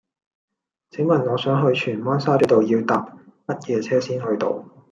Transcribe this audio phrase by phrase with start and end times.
[0.89, 4.65] 請問我想去荃灣沙咀道要搭乜嘢車先去到